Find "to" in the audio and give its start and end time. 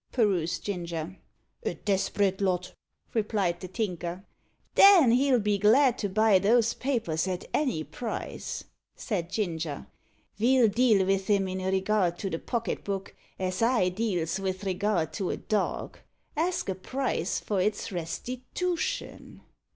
5.99-6.09, 12.17-12.31, 15.13-15.29